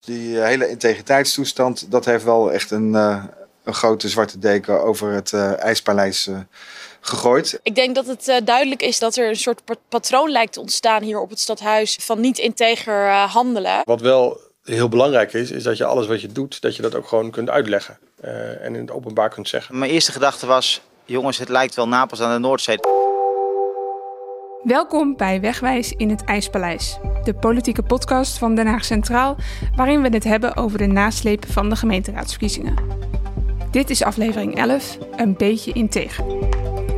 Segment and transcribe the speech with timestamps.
[0.00, 2.94] Die hele integriteitstoestand, dat heeft wel echt een,
[3.64, 6.28] een grote zwarte deken over het IJspaleis
[7.00, 7.60] gegooid.
[7.62, 11.20] Ik denk dat het duidelijk is dat er een soort patroon lijkt te ontstaan hier
[11.20, 13.80] op het stadhuis van niet integer handelen.
[13.84, 16.94] Wat wel heel belangrijk is, is dat je alles wat je doet, dat je dat
[16.94, 17.98] ook gewoon kunt uitleggen.
[18.60, 19.78] en in het openbaar kunt zeggen.
[19.78, 22.99] Mijn eerste gedachte was, jongens, het lijkt wel Napels aan de Noordzee.
[24.62, 29.36] Welkom bij Wegwijs in het IJspaleis, de politieke podcast van Den Haag Centraal,
[29.76, 32.74] waarin we het hebben over de nasleep van de gemeenteraadsverkiezingen.
[33.70, 36.24] Dit is aflevering 11, een beetje integer.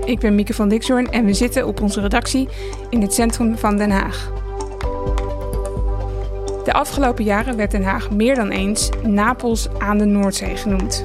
[0.04, 2.48] Ik ben Mieke van Dixhoorn en we zitten op onze redactie
[2.90, 4.32] in het centrum van Den Haag.
[6.64, 11.04] De afgelopen jaren werd Den Haag meer dan eens Napels aan de Noordzee genoemd.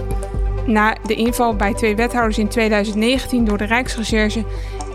[0.66, 4.44] Na de inval bij twee wethouders in 2019 door de Rijksrecherche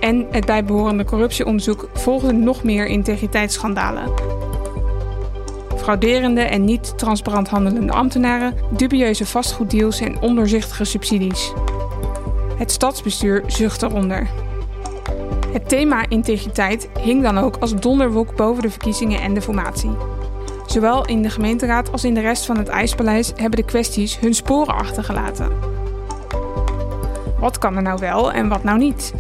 [0.02, 4.12] en het bijbehorende corruptieonderzoek volgden nog meer integriteitsschandalen.
[5.76, 11.52] Frauderende en niet transparant handelende ambtenaren, dubieuze vastgoeddeals en ondoorzichtige subsidies.
[12.56, 14.28] Het stadsbestuur zucht eronder.
[15.52, 19.90] Het thema integriteit hing dan ook als donderwolk boven de verkiezingen en de formatie.
[20.66, 24.34] Zowel in de gemeenteraad als in de rest van het IJspaleis hebben de kwesties hun
[24.34, 25.48] sporen achtergelaten.
[27.38, 29.12] Wat kan er nou wel en wat nou niet?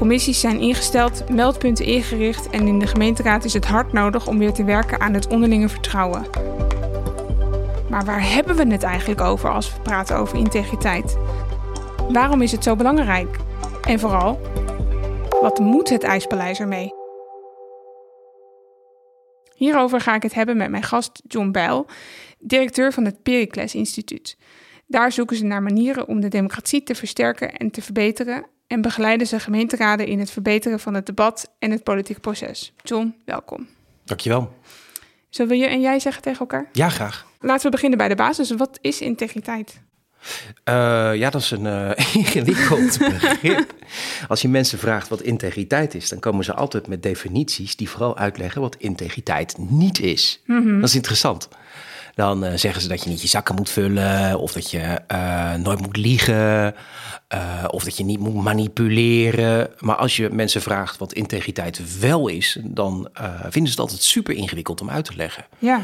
[0.00, 4.52] Commissies zijn ingesteld, meldpunten ingericht en in de gemeenteraad is het hard nodig om weer
[4.52, 6.26] te werken aan het onderlinge vertrouwen.
[7.90, 11.16] Maar waar hebben we het eigenlijk over als we praten over integriteit?
[12.08, 13.36] Waarom is het zo belangrijk?
[13.82, 14.40] En vooral,
[15.40, 16.92] wat moet het IJspaleis ermee?
[19.54, 21.86] Hierover ga ik het hebben met mijn gast John Bijl,
[22.38, 24.36] directeur van het Pericles Instituut.
[24.86, 29.26] Daar zoeken ze naar manieren om de democratie te versterken en te verbeteren en begeleiden
[29.26, 32.72] ze gemeenteraden in het verbeteren van het debat en het politieke proces.
[32.82, 33.68] John, welkom.
[34.04, 34.52] Dankjewel.
[35.28, 36.68] Zullen we je en jij zeggen tegen elkaar?
[36.72, 37.26] Ja, graag.
[37.40, 38.50] Laten we beginnen bij de basis.
[38.50, 39.80] Wat is integriteit?
[40.20, 41.90] Uh, ja, dat is een uh,
[42.22, 43.74] ingewikkeld begrip.
[44.28, 48.16] Als je mensen vraagt wat integriteit is, dan komen ze altijd met definities die vooral
[48.16, 50.42] uitleggen wat integriteit niet is.
[50.46, 51.48] Dat is interessant.
[52.20, 54.98] Dan uh, zeggen ze dat je niet je zakken moet vullen, of dat je
[55.62, 56.74] nooit moet liegen,
[57.66, 59.70] of dat je niet moet manipuleren.
[59.78, 63.08] Maar als je mensen vraagt wat integriteit wel is, dan
[63.40, 65.44] vinden ze het altijd super ingewikkeld om uit te leggen.
[65.58, 65.82] Ja.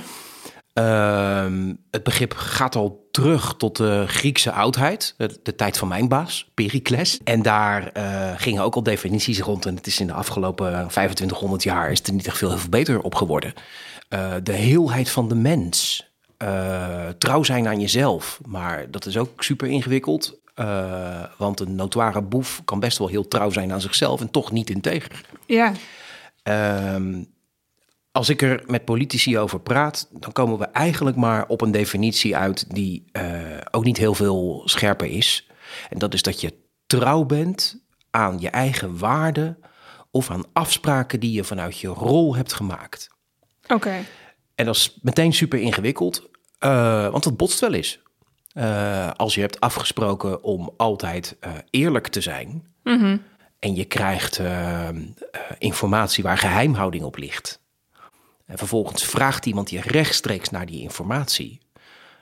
[0.74, 6.08] Uh, het begrip gaat al terug tot de Griekse oudheid, de, de tijd van mijn
[6.08, 7.18] baas, Pericles.
[7.24, 7.92] En daar
[8.36, 9.66] gingen ook al definities rond.
[9.66, 12.68] En het is in de afgelopen 2500 jaar is er niet echt veel, heel veel
[12.68, 13.52] beter op geworden.
[14.10, 16.05] Uh, de heelheid van de mens.
[16.42, 18.40] Uh, trouw zijn aan jezelf.
[18.46, 20.38] Maar dat is ook super ingewikkeld.
[21.36, 24.70] want een notoire boef kan best wel heel trouw zijn aan zichzelf en toch niet
[24.70, 25.24] integer.
[25.46, 25.72] Ja.
[26.42, 27.22] Ehm,
[28.12, 32.36] als ik er met politici over praat, dan komen we eigenlijk maar op een definitie
[32.36, 33.22] uit die uh,
[33.70, 35.50] ook niet heel veel scherper is.
[35.88, 36.54] En dat is dat je
[36.86, 39.58] trouw bent aan je eigen waarden
[40.10, 43.08] of aan afspraken die je vanuit je rol hebt gemaakt.
[43.68, 44.04] Oké.
[44.56, 46.28] En dat is meteen super ingewikkeld,
[46.60, 47.98] uh, want dat botst wel eens.
[48.54, 51.36] Uh, als je hebt afgesproken om altijd
[51.70, 53.22] eerlijk te zijn mm -hmm.
[53.58, 54.40] en je krijgt
[55.58, 57.60] informatie waar geheimhouding op ligt
[58.46, 61.60] en vervolgens vraagt iemand je rechtstreeks naar die informatie,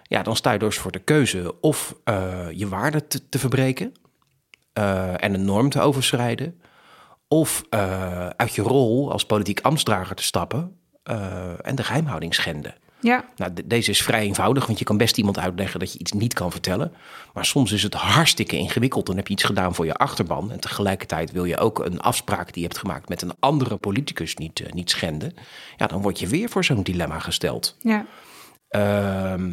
[0.03, 1.94] ja, dan sta je dus voor de keuze of
[2.50, 3.93] je waarde te, te verbreken
[5.17, 6.61] en een norm te overschrijden,
[7.28, 7.65] of
[8.37, 10.78] uit je rol als politiek ambtsdrager te stappen
[11.63, 12.75] en de geheimhouding schenden.
[13.01, 13.25] Ja.
[13.37, 16.35] Nou, deze is vrij eenvoudig, want je kan best iemand uitleggen dat je iets niet
[16.35, 16.93] kan vertellen.
[17.33, 19.07] Maar soms is het hartstikke ingewikkeld.
[19.07, 20.53] Dan heb je iets gedaan voor je achterban.
[20.53, 24.37] En tegelijkertijd wil je ook een afspraak die je hebt gemaakt met een andere politicus
[24.37, 25.35] niet, uh, niet schenden.
[25.77, 27.77] Ja, dan word je weer voor zo'n dilemma gesteld.
[27.81, 28.07] Ja.
[28.71, 29.45] Uh,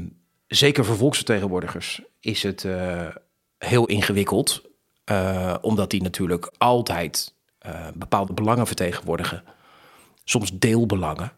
[0.48, 3.08] zeker voor volksvertegenwoordigers is het uh,
[3.58, 4.70] heel ingewikkeld.
[5.62, 7.34] Omdat die natuurlijk altijd
[7.94, 9.44] bepaalde belangen vertegenwoordigen.
[10.24, 11.32] Soms deelbelangen.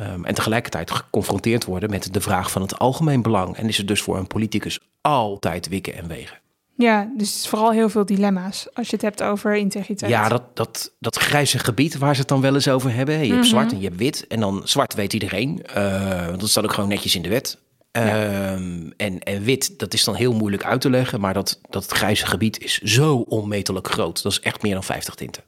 [0.00, 3.56] Um, en tegelijkertijd geconfronteerd worden met de vraag van het algemeen belang.
[3.56, 6.38] En is het dus voor een politicus altijd wikken en wegen.
[6.76, 10.10] Ja, dus vooral heel veel dilemma's als je het hebt over integriteit.
[10.10, 13.14] Ja, dat, dat, dat grijze gebied waar ze het dan wel eens over hebben.
[13.14, 13.48] Je hebt mm -hmm.
[13.48, 14.26] zwart en je hebt wit.
[14.26, 15.62] En dan zwart weet iedereen.
[15.76, 17.58] Uh, dat staat ook gewoon netjes in de wet.
[17.92, 18.52] Ja.
[18.52, 21.20] Um, en, en wit, dat is dan heel moeilijk uit te leggen.
[21.20, 24.22] Maar dat, dat grijze gebied is zo onmetelijk groot.
[24.22, 25.44] Dat is echt meer dan 50 tinten.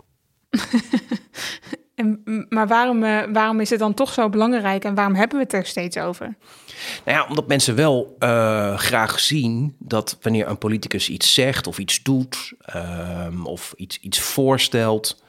[1.98, 5.42] En, maar waarom, uh, waarom is het dan toch zo belangrijk en waarom hebben we
[5.42, 6.36] het er steeds over?
[7.04, 11.78] Nou ja, omdat mensen wel uh, graag zien dat wanneer een politicus iets zegt of
[11.78, 15.22] iets doet um, of iets, iets voorstelt,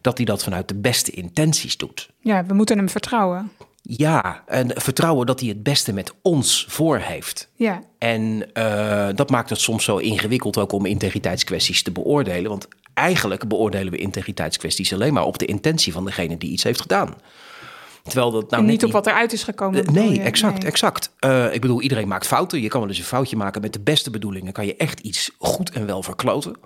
[0.00, 2.08] dat hij dat vanuit de beste intenties doet.
[2.20, 3.50] Ja, we moeten hem vertrouwen.
[3.82, 7.48] Ja, en vertrouwen dat hij het beste met ons voor heeft.
[7.54, 12.50] Ja, En eh, dat maakt het soms zo ingewikkeld ook om integriteitskwesties te beoordelen.
[12.50, 16.80] Want eigenlijk beoordelen we integriteitskwesties alleen maar op de intentie van degene die iets heeft
[16.80, 17.14] gedaan.
[18.02, 19.86] Terwijl dat nou en niet op wat eruit is gekomen.
[19.86, 20.70] Eh, nee, exact, Nee.
[20.70, 21.10] exact.
[21.18, 22.60] Eh, ik bedoel, iedereen maakt fouten.
[22.60, 24.52] Je kan wel eens een foutje maken met de beste bedoelingen.
[24.52, 26.56] Kan je echt iets goed en wel verkloten.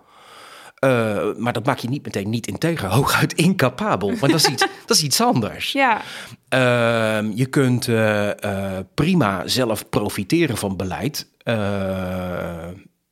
[0.74, 4.08] Eh, maar dat maak je niet meteen niet integer, hooguit incapabel.
[4.10, 5.72] Maar dat is iets, dat is iets anders.
[5.72, 6.00] Ja,
[6.48, 7.88] Ehm, je kunt
[8.94, 11.28] prima zelf profiteren van beleid.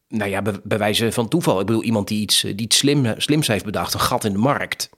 [0.08, 1.60] Nou ja, bij, wijze van toeval.
[1.60, 4.90] Ik bedoel, iemand die iets, die slim, slims heeft bedacht, een gat in de markt.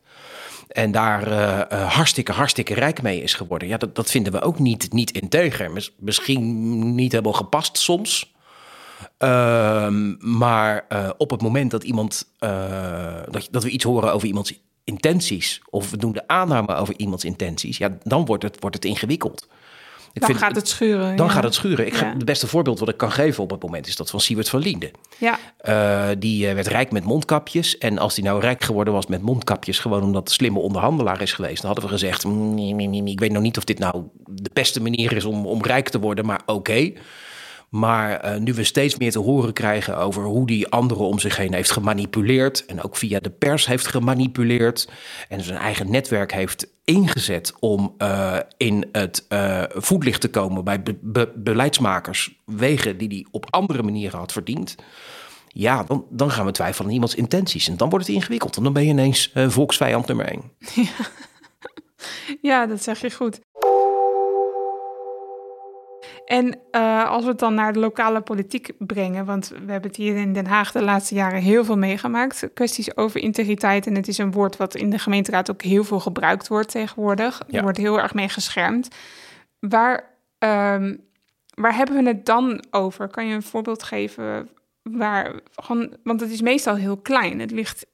[0.69, 3.69] En daar eh, eh, hartstikke, hartstikke rijk mee is geworden.
[3.69, 5.71] Ja, dat, dat vinden we ook niet, niet integer.
[5.71, 8.35] Mis- misschien niet helemaal gepast soms.
[9.19, 12.27] Ehm, maar eh, op het moment dat iemand
[13.31, 17.25] dat, dat we iets horen over iemands intenties, of we doen de aanname over iemands
[17.25, 19.49] intenties, ja, dan wordt het, wordt het ingewikkeld.
[20.21, 21.17] Ik dan vind- gaat het schuren.
[21.17, 21.33] dan ja.
[21.33, 21.87] gaat het schuren.
[21.87, 22.13] Ik, Ja.
[22.13, 24.61] Het beste voorbeeld wat ik kan geven op het moment is dat van Siewert van
[24.61, 24.91] Liende.
[25.19, 27.79] Ja, Eh, die eh, werd rijk met mondkapjes.
[27.79, 31.33] En als hij nou rijk geworden was met mondkapjes, gewoon omdat de slimme onderhandelaar is
[31.33, 32.59] geweest, dan hadden we gezegd: "Mm,
[33.07, 36.01] ik weet nog niet of dit nou de beste manier is om, om rijk te
[36.01, 36.93] worden, maar oké.
[37.69, 41.37] Maar eh, nu we steeds meer te horen krijgen over hoe die anderen om zich
[41.37, 42.67] heen heeft gemanipuleerd.
[42.67, 44.89] En ook via de pers heeft gemanipuleerd.
[45.29, 50.83] En zijn eigen netwerk heeft ingezet om eh, in het eh, voetlicht te komen bij
[50.83, 52.41] be- be- beleidsmakers.
[52.45, 54.75] Wegen die hij op andere manieren had verdiend.
[55.49, 57.69] Ja, dan, dan gaan we twijfelen aan iemands intenties.
[57.69, 58.57] En dan wordt het ingewikkeld.
[58.57, 60.43] En dan ben je ineens volksvijand nummer één.
[62.41, 63.41] ja, dat zeg je goed.
[66.29, 69.97] En eh, als we het dan naar de lokale politiek brengen, want we hebben het
[69.97, 72.51] hier in Den Haag de laatste jaren heel veel meegemaakt.
[72.55, 73.87] Kwesties over integriteit.
[73.87, 77.43] En het is een woord wat in de gemeenteraad ook heel veel gebruikt wordt tegenwoordig.
[77.51, 78.89] Er wordt heel erg mee geschermd.
[79.59, 80.05] Waar,
[80.39, 80.97] ehm,
[81.55, 83.09] waar hebben we het dan over?
[83.09, 84.49] Kan je een voorbeeld geven
[84.83, 87.41] waar gewoon, want het is meestal heel klein.
[87.41, 87.87] Het ligt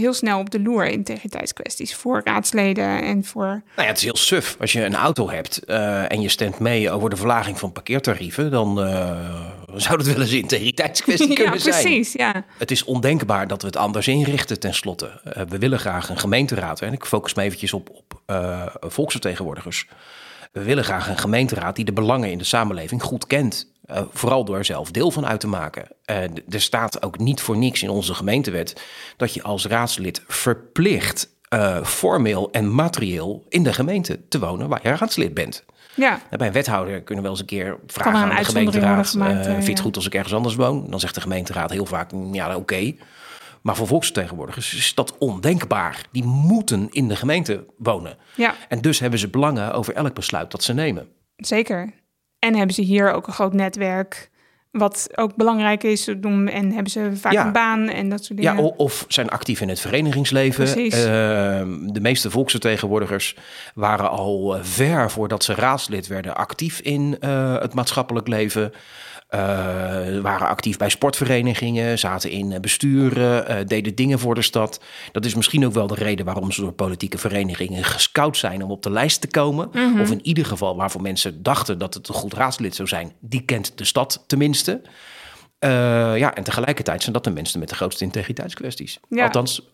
[0.00, 4.16] heel snel op de loer integriteitskwesties voor raadsleden en voor Nou ja, het is heel
[4.16, 4.56] suf.
[4.60, 8.50] Als je een auto hebt eh, en je stemt mee over de verlaging van parkeertarieven,
[8.50, 11.82] dan eh, zou dat wel eens een integriteitskwestie ja, kunnen zijn.
[11.82, 12.12] precies.
[12.12, 15.20] Ja, Het is ondenkbaar dat we het anders inrichten tenslotte.
[15.24, 16.80] Eh, we willen graag een gemeenteraad.
[16.80, 18.20] hè, En ik focus me eventjes op, op
[18.80, 19.86] volksvertegenwoordigers.
[20.52, 23.66] We willen graag een gemeenteraad die de belangen in de samenleving goed kent.
[23.90, 25.88] Eh, vooral door er zelf deel van uit te maken.
[26.48, 28.82] Er staat ook niet voor niks in onze gemeentewet
[29.16, 34.80] dat je als raadslid verplicht eh, formeel en materieel in de gemeente te wonen waar
[34.82, 35.64] je raadslid bent.
[35.94, 39.06] ja, Bij een wethouder kunnen we wel eens een keer er vragen aan de gemeenteraad.
[39.08, 40.90] gemaakt, eh, vind je het goed als ik ergens anders woon?
[40.90, 42.94] Dan zegt de gemeenteraad heel vaak, mm, ja, oké.
[43.62, 46.04] Maar voor volksvertegenwoordigers is dat ondenkbaar.
[46.12, 48.16] Die moeten in de gemeente wonen.
[48.36, 51.08] ja, En dus hebben ze belangen over elk besluit dat ze nemen.
[51.36, 51.92] zeker.
[52.40, 54.30] En hebben ze hier ook een groot netwerk,
[54.70, 56.48] wat ook belangrijk is doen.
[56.48, 57.46] En hebben ze vaak Ja.
[57.46, 58.56] een baan en dat soort dingen.
[58.56, 60.64] Ja, of zijn actief in het verenigingsleven.
[60.64, 61.04] Precies.
[61.04, 63.36] Ehm, de meeste volksvertegenwoordigers
[63.74, 68.72] waren al eh, ver voordat ze raadslid werden actief in eh, het maatschappelijk leven.
[69.30, 74.80] Eh, waren actief bij sportverenigingen, zaten in eh, besturen, eh, deden dingen voor de stad.
[75.12, 78.70] Dat is misschien ook wel de reden waarom ze door politieke verenigingen gescout zijn om
[78.70, 79.68] op de lijst te komen.
[79.72, 80.00] Mhm.
[80.00, 83.12] Of in ieder geval waarvoor mensen dachten dat het een goed raadslid zou zijn.
[83.20, 84.82] Die kent de stad tenminste.
[85.60, 89.00] Ja, en tegelijkertijd zijn dat de mensen met de grootste integriteitskwesties.
[89.08, 89.24] Ja.
[89.24, 89.70] Althans,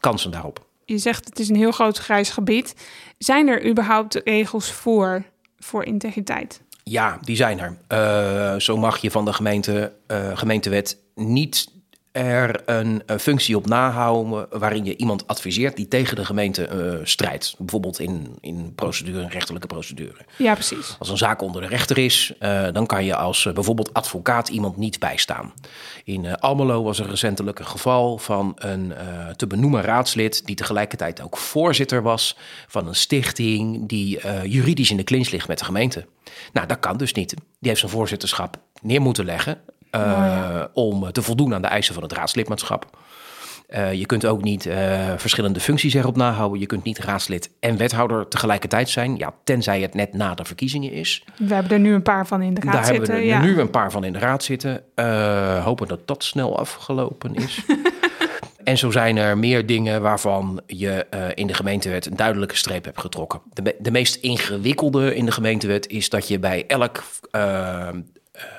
[0.00, 0.66] kansen daarop.
[0.84, 2.74] Je zegt het is een heel groot grijs gebied.
[3.18, 5.24] Zijn er überhaupt regels voor,
[5.58, 6.60] voor integriteit?
[6.90, 7.76] Ja, die zijn er.
[7.86, 11.68] Eh, zo mag je van de gemeente, eh, gemeentewet niet
[12.16, 17.04] er een, eh, functie op nahouden waarin je iemand adviseert die tegen de gemeente eh,
[17.04, 17.54] strijdt.
[17.58, 20.16] Bijvoorbeeld in, in procedure, een rechterlijke procedure.
[20.36, 20.96] Ja, precies.
[20.98, 24.76] Als een zaak onder de rechter is, eh, dan kan je als bijvoorbeeld advocaat iemand
[24.76, 25.52] niet bijstaan.
[26.04, 28.94] In Almelo was er recentelijk een geval van een
[29.36, 35.04] te benoemen raadslid die tegelijkertijd ook voorzitter was van een stichting die juridisch in de
[35.04, 36.06] clinch ligt met de gemeente.
[36.52, 37.28] Nou, dat kan dus niet.
[37.28, 39.60] Die heeft zijn voorzitterschap neer moeten leggen
[39.96, 42.86] eh, om te voldoen aan de eisen van het raadslidmaatschap.
[43.66, 46.60] Eh, je kunt ook niet eh, verschillende functies erop nahouden.
[46.60, 49.16] Je kunt niet raadslid en wethouder tegelijkertijd zijn.
[49.16, 51.24] Ja, tenzij het net na de verkiezingen is.
[51.38, 53.24] We hebben er nu een paar van in de raad Daar hebben zitten.
[53.24, 53.40] we er ja.
[53.40, 54.82] nu een paar van in de raad zitten.
[55.62, 57.64] Hopen dat dat snel afgelopen is.
[58.64, 63.00] en zo zijn er meer dingen waarvan je in de gemeentewet een duidelijke streep hebt
[63.00, 63.40] getrokken.
[63.52, 67.02] De, de meest ingewikkelde in de gemeentewet is dat je bij elk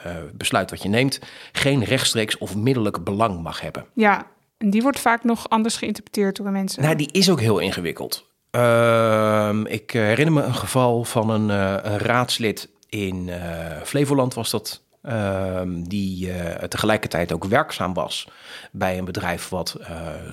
[0.04, 1.20] eh, besluit wat je neemt
[1.52, 3.86] geen rechtstreeks of middelijk belang mag hebben.
[3.94, 6.84] Ja, en die wordt vaak nog anders geïnterpreteerd door de mensen.
[6.84, 8.26] Nou, die is ook heel ingewikkeld.
[8.52, 14.50] Ehm, ik herinner me een geval van een, eh, een raadslid in eh, Flevoland was
[14.52, 14.86] dat.
[15.02, 16.32] ehm, die
[16.68, 18.28] tegelijkertijd ook werkzaam was
[18.72, 19.76] bij een bedrijf wat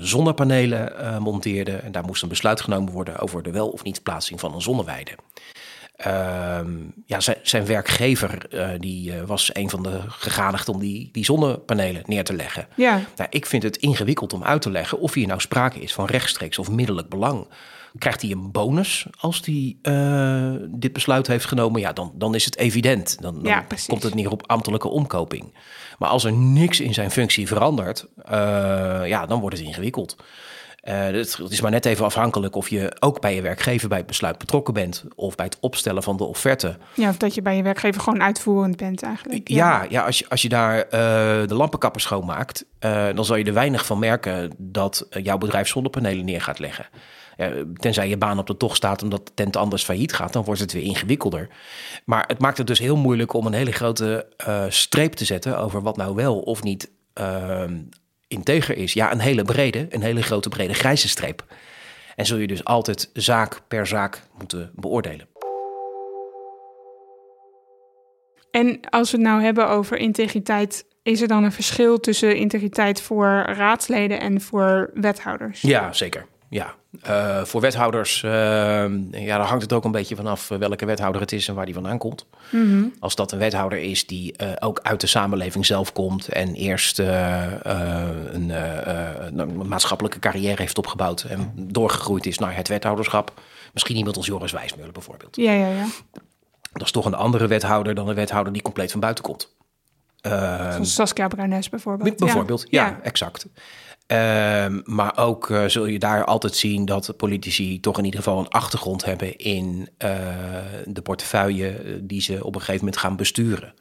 [0.00, 1.72] zonnepanelen monteerde.
[1.72, 4.62] En daar moest een besluit genomen worden over de wel of niet plaatsing van een
[4.62, 5.12] zonneweide.
[5.96, 6.70] Ehm,
[7.06, 11.24] ja, zijn, zijn werkgever eh, die, eh, was een van de gegadigden om die, die
[11.24, 12.66] zonnepanelen neer te leggen.
[12.76, 15.94] Ja, Nou, ik vind het ingewikkeld om uit te leggen of hier nou sprake is
[15.94, 17.46] van rechtstreeks of middelijk belang.
[17.98, 21.80] Krijgt hij een bonus als hij eh, dit besluit heeft genomen?
[21.80, 23.16] Ja, dan, dan is het evident.
[23.22, 23.86] Dan, dan Ja, precies.
[23.86, 25.54] komt het neer op ambtelijke omkoping.
[25.98, 28.06] Maar als er niks in zijn functie verandert,
[29.06, 30.16] ja, dan wordt het ingewikkeld.
[30.84, 34.06] Eh, het, is maar net even afhankelijk of je ook bij je werkgever bij het
[34.06, 36.76] besluit betrokken bent of bij het opstellen van de offerte.
[36.94, 39.48] ja, of dat je bij je werkgever gewoon uitvoerend bent eigenlijk.
[39.48, 40.90] Ja, ja als, je, als je daar eh,
[41.48, 46.24] de lampenkapper schoonmaakt, eh, dan zal je er weinig van merken dat jouw bedrijf zonnepanelen
[46.24, 46.86] neer gaat leggen.
[47.74, 50.60] Tenzij je baan op de tocht staat omdat de tent anders failliet gaat, dan wordt
[50.60, 51.48] het weer ingewikkelder.
[52.04, 54.26] Maar het maakt het dus heel moeilijk om een hele grote
[54.68, 57.76] streep te zetten over wat nou wel of niet ehm,
[58.34, 58.92] integer is.
[58.92, 61.44] Ja, een hele brede, een hele grote brede grijze streep.
[62.16, 65.28] En zul je dus altijd zaak per zaak moeten beoordelen.
[68.50, 73.00] En als we het nou hebben over integriteit, is er dan een verschil tussen integriteit
[73.00, 75.60] voor raadsleden en voor wethouders?
[75.60, 76.26] Ja, zeker.
[76.48, 76.74] Ja.
[77.02, 78.30] Eh, voor wethouders, eh,
[79.10, 81.64] ja, daar hangt het ook een beetje vanaf eh, welke wethouder het is en waar
[81.64, 82.26] die vandaan komt.
[82.50, 82.84] Mhm.
[83.00, 88.50] Als dat een wethouder is die ook uit de samenleving zelf komt en eerst een,
[89.36, 93.32] een maatschappelijke carrière heeft opgebouwd en doorgegroeid is naar het wethouderschap.
[93.72, 95.36] Misschien iemand als Joris Wijsmuller bijvoorbeeld.
[95.36, 95.86] Ja, ja, ja.
[96.72, 99.54] Dat is toch een andere wethouder dan een wethouder die compleet van buiten komt.
[100.20, 102.16] Zoals Saskia Bruines bijvoorbeeld.
[102.16, 103.00] Bijvoorbeeld, ja, ja.
[103.02, 103.46] exact.
[104.06, 108.38] Ehm, maar ook eh, zul je daar altijd zien dat politici toch in ieder geval
[108.38, 110.10] een achtergrond hebben in eh,
[110.84, 113.74] de portefeuille eh, die ze op een gegeven moment gaan besturen.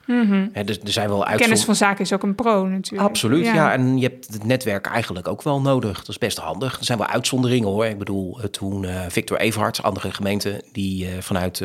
[0.51, 1.37] Hè, dus er zijn wel Mhm.
[1.37, 3.09] Kennis van zaken is ook een pro natuurlijk.
[3.09, 3.73] Absoluut, ja.
[3.73, 5.97] En je hebt het netwerk eigenlijk ook wel nodig.
[5.97, 6.77] Dat is best handig.
[6.79, 7.85] Er zijn wel uitzonderingen hoor.
[7.85, 11.61] Ik bedoel, toen Victor Everhard, andere gemeente, die vanuit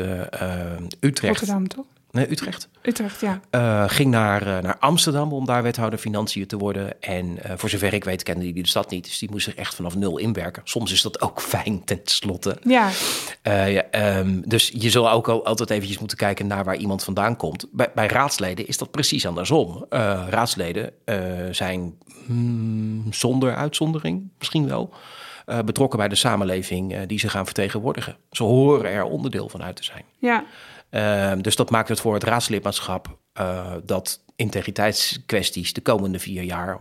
[0.99, 1.39] Utrecht...
[1.39, 1.85] Rotterdam toch?
[2.11, 2.69] Nee, Utrecht.
[2.81, 3.39] Utrecht, ja.
[3.49, 7.01] Eh, ging naar, eh, naar Amsterdam om daar wethouder financiën te worden.
[7.01, 9.03] En eh, voor zover ik weet kende hij de stad niet.
[9.03, 10.61] Dus die moest zich echt vanaf nul inwerken.
[10.65, 12.57] Soms is dat ook fijn ten slotte.
[12.63, 12.89] Ja,
[13.43, 17.35] ja, ehm, dus je zal ook al, altijd eventjes moeten kijken naar waar iemand vandaan
[17.35, 17.65] komt.
[17.71, 19.85] Bij, bij raadsleden is dat precies andersom.
[20.29, 20.91] Raadsleden
[21.51, 24.93] zijn hmm, zonder uitzondering misschien wel...
[25.65, 28.17] betrokken bij de samenleving die ze gaan vertegenwoordigen.
[28.31, 30.03] Ze horen er onderdeel van uit te zijn.
[30.17, 30.45] ja.
[30.89, 36.77] Ehm, dus dat maakt het voor het raadslidmaatschap eh, dat integriteitskwesties de komende vier jaar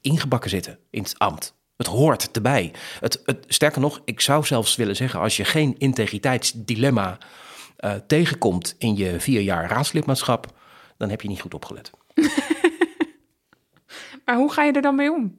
[0.00, 1.54] ingebakken zitten in het ambt.
[1.76, 2.72] Het hoort erbij.
[3.00, 7.18] Het, het, sterker nog, ik zou zelfs willen zeggen, als je geen integriteitsdilemma
[7.76, 10.46] eh, tegenkomt in je vier jaar raadslidmaatschap,
[10.96, 11.90] dan heb je niet goed opgelet.
[14.24, 15.38] Maar hoe ga je er dan mee om?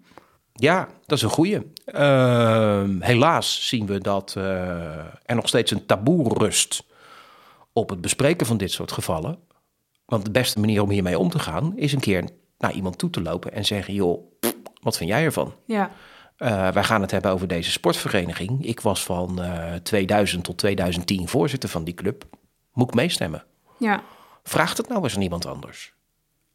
[0.53, 1.71] Ja, dat is een goeie.
[1.85, 4.43] Ehm, helaas zien we dat eh,
[5.25, 6.83] er nog steeds een taboe rust
[7.73, 9.39] op het bespreken van dit soort gevallen.
[10.05, 13.09] Want de beste manier om hiermee om te gaan is een keer naar iemand toe
[13.09, 14.31] te lopen en zeggen: joh,
[14.81, 15.53] wat vind jij ervan?
[15.65, 15.91] Ja,
[16.37, 18.65] Eh, wij gaan het hebben over deze sportvereniging.
[18.65, 22.23] Ik was van eh, 2000 tot 2010 voorzitter van die club.
[22.73, 23.43] Moet ik meestemmen?
[23.77, 24.03] ja.
[24.43, 25.93] Vraagt het nou eens aan iemand anders.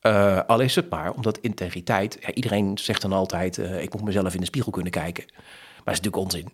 [0.00, 2.18] Eh, al is het maar omdat integriteit.
[2.20, 5.24] Ja, iedereen zegt dan altijd: eh, ik moet mezelf in de spiegel kunnen kijken.
[5.34, 6.48] Maar dat is natuurlijk onzin.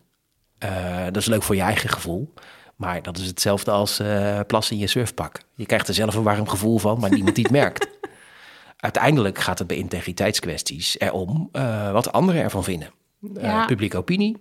[0.59, 2.33] Eh, dat is leuk voor je eigen gevoel.
[2.77, 5.41] Maar dat is hetzelfde als eh, plassen in je surfpak.
[5.55, 7.89] Je krijgt er zelf een warm gevoel van, maar niemand die het merkt.
[8.77, 12.89] Uiteindelijk gaat het bij integriteitskwesties erom eh, wat anderen ervan vinden.
[13.35, 13.67] Eh, Ja.
[13.67, 14.37] publieke opinie,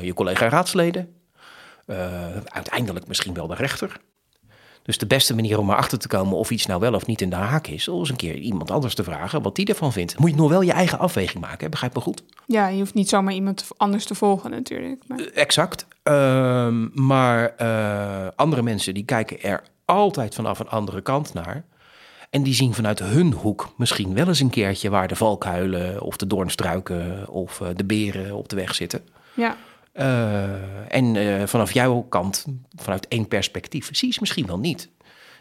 [0.00, 1.14] je collega-raadsleden,
[1.86, 4.00] eh, uiteindelijk misschien wel de rechter.
[4.88, 7.30] Dus de beste manier om erachter te komen of iets nou wel of niet in
[7.30, 10.18] de haak is, is eens een keer iemand anders te vragen wat die ervan vindt.
[10.18, 11.68] Moet je nog wel je eigen afweging maken, hè?
[11.68, 12.22] begrijp me goed?
[12.46, 15.02] ja, je hoeft niet zomaar iemand anders te volgen natuurlijk.
[15.06, 15.18] Maar...
[15.18, 15.86] Exact.
[16.02, 21.64] Ehm, maar eh, andere mensen die kijken er altijd vanaf een andere kant naar.
[22.30, 26.16] En die zien vanuit hun hoek misschien wel eens een keertje waar de valkuilen of
[26.16, 29.00] de doornstruiken of eh, de beren op de weg zitten.
[29.34, 29.56] Ja, Eh,
[30.88, 34.88] en eh, vanaf jouw kant, vanuit één perspectief, zie je ze misschien wel niet.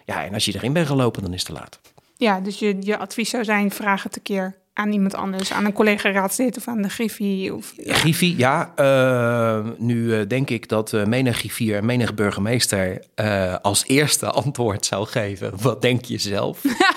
[0.06, 1.80] Ja, en als je erin bent gelopen, dan is het te laat.
[2.18, 5.54] ja dus je, je advies zou zijn, vraag het een keer aan iemand anders.
[5.54, 7.54] Aan een collega-raadslid of aan de Griffie.
[7.56, 7.74] Of...
[7.78, 8.72] Griffie, ja.
[8.76, 14.30] eh, nu eh, denk ik dat eh menig griffier en menig burgemeester eh, als eerste
[14.44, 15.52] antwoord zou geven.
[15.62, 16.62] Wat denk je zelf?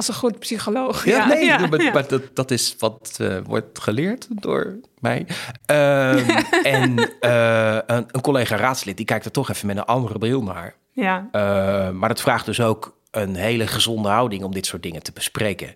[0.00, 1.04] Als een goed psycholoog.
[1.04, 1.92] Ja, nee, ja, maar, ja.
[1.92, 5.26] maar dat, dat is wat eh, wordt geleerd door mij.
[5.66, 6.28] Ehm,
[6.78, 10.42] en eh, een, een collega raadslid, die kijkt er toch even met een andere bril
[10.42, 10.74] naar.
[10.92, 11.28] Ja.
[11.32, 15.12] Eh, maar dat vraagt dus ook een hele gezonde houding om dit soort dingen te
[15.12, 15.74] bespreken.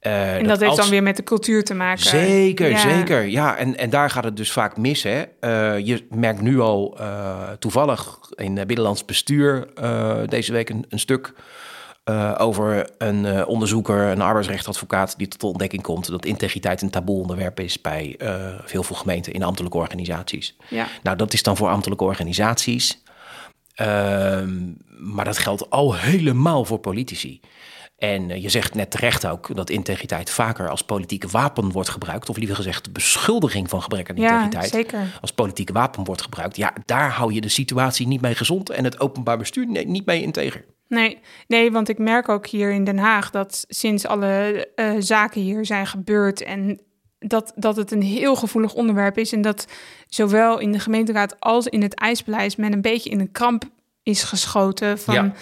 [0.00, 2.04] Eh, En dat, heeft als- dan weer met de cultuur te maken.
[2.04, 2.78] Zeker, Ja.
[2.78, 3.22] zeker.
[3.22, 5.02] Ja, en, en daar gaat het dus vaak mis.
[5.02, 5.24] Hè?
[5.76, 6.98] Je merkt nu al
[7.58, 9.66] toevallig in het Binnenlands Bestuur
[10.26, 11.32] deze week een, een stuk
[12.10, 16.90] eh, over een eh, onderzoeker, een arbeidsrechtadvocaat, die tot de ontdekking komt dat integriteit een
[16.90, 18.18] taboe onderwerp is bij
[18.66, 20.56] heel veel gemeenten in ambtelijke organisaties.
[20.68, 20.86] Ja.
[21.02, 23.02] Nou, dat is dan voor ambtelijke organisaties.
[23.74, 27.40] Ehm, maar dat geldt al helemaal voor politici.
[28.00, 32.28] En je zegt net terecht ook dat integriteit vaker als politieke wapen wordt gebruikt.
[32.28, 35.18] Of liever gezegd, de beschuldiging van gebrek aan Ja, integriteit zeker.
[35.20, 36.56] als politieke wapen wordt gebruikt.
[36.56, 40.22] Ja, daar hou je de situatie niet mee gezond en het openbaar bestuur niet mee
[40.22, 40.64] integer.
[40.90, 45.40] Nee, nee, want ik merk ook hier in Den Haag dat sinds alle eh, zaken
[45.40, 46.80] hier zijn gebeurd en
[47.18, 49.66] dat, dat het een heel gevoelig onderwerp is en dat
[50.08, 53.64] zowel in de gemeenteraad als in het ijspaleis men een beetje in een kramp
[54.02, 55.32] is geschoten van Ja.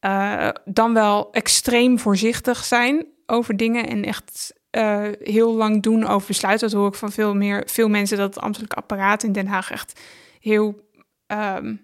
[0.00, 6.26] eh, dan wel extreem voorzichtig zijn over dingen en echt eh, heel lang doen over
[6.26, 6.68] besluiten.
[6.70, 9.70] Dat hoor ik van veel meer veel mensen dat het ambtelijk apparaat in Den Haag
[9.70, 10.00] echt
[10.40, 10.88] heel
[11.26, 11.74] ehm,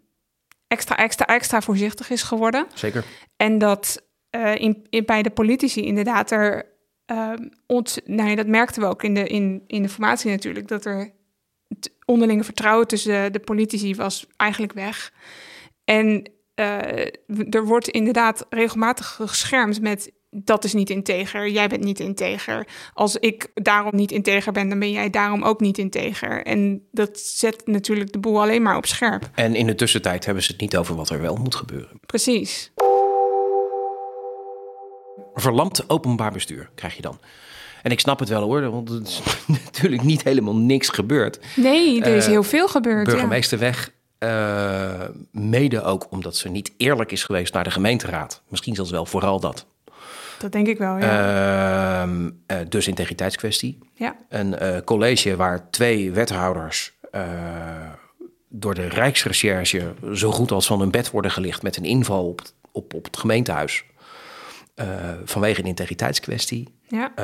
[0.70, 2.66] extra, extra, extra voorzichtig is geworden.
[2.74, 3.04] Zeker.
[3.36, 6.66] En dat eh, in, in, bij de politici inderdaad er...
[7.06, 10.68] ehm ont, nou ja, dat merkten we ook in de, in, in de formatie natuurlijk...
[10.68, 11.10] dat er
[11.68, 15.12] het onderlinge vertrouwen tussen de politici was eigenlijk weg.
[15.84, 17.06] En eh,
[17.50, 20.12] er wordt inderdaad regelmatig geschermd met...
[20.30, 22.66] dat is niet integer, jij bent niet integer.
[22.94, 26.44] Als ik daarom niet integer ben, dan ben jij daarom ook niet integer.
[26.46, 29.30] En dat zet natuurlijk de boel alleen maar op scherp.
[29.34, 32.00] En in de tussentijd hebben ze het niet over wat er wel moet gebeuren.
[32.06, 32.72] Precies.
[35.34, 37.18] Verlamd openbaar bestuur krijg je dan.
[37.82, 39.22] En ik snap het wel hoor, want het is
[39.64, 41.40] natuurlijk niet helemaal niks gebeurd.
[41.56, 43.06] Nee, er is Eh, heel veel gebeurd.
[43.06, 43.12] ja.
[43.12, 43.92] Burgemeester weg.
[44.18, 45.00] eh,
[45.32, 48.42] mede ook omdat ze niet eerlijk is geweest naar de gemeenteraad.
[48.48, 49.66] Misschien zelfs wel vooral dat.
[50.40, 52.02] Dat denk ik wel, ja.
[52.02, 53.78] Ehm, eh, dus integriteitskwestie.
[53.94, 54.16] ja.
[54.28, 57.22] Een eh, college waar twee wethouders eh,
[58.48, 62.38] door de Rijksrecherche zo goed als van hun bed worden gelicht met een inval op,
[62.38, 63.84] het- op, op het gemeentehuis.
[64.74, 64.86] Eh,
[65.24, 66.68] vanwege een integriteitskwestie.
[66.88, 67.14] Ja.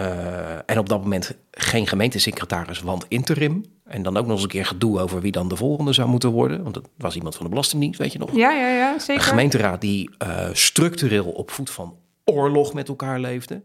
[0.67, 3.65] En op dat moment geen gemeentesecretaris, want interim.
[3.85, 6.31] En dan ook nog eens een keer gedoe over wie dan de volgende zou moeten
[6.31, 6.63] worden.
[6.63, 8.31] Want dat was iemand van de Belastingdienst, weet je nog.
[8.37, 9.23] ja, ja, ja, Een zeker.
[9.23, 10.11] gemeenteraad die
[10.53, 11.95] structureel op voet van
[12.27, 13.63] oorlog met elkaar leefde.